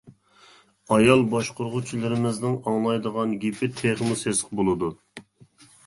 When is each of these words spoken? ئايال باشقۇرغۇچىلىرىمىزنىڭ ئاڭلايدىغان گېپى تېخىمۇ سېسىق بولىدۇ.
ئايال 0.95 1.21
باشقۇرغۇچىلىرىمىزنىڭ 1.33 2.57
ئاڭلايدىغان 2.73 3.39
گېپى 3.47 3.73
تېخىمۇ 3.83 4.21
سېسىق 4.27 4.59
بولىدۇ. 4.61 4.95